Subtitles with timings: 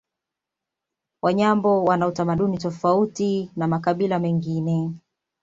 [1.21, 4.93] Wanyambo wana utamaduni tofauti na makabila mengine